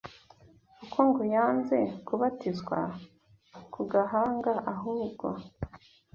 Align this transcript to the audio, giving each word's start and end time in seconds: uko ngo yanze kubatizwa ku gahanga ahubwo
uko 0.83 0.99
ngo 1.07 1.23
yanze 1.35 1.77
kubatizwa 2.05 2.79
ku 3.73 3.81
gahanga 3.91 4.53
ahubwo 4.73 5.27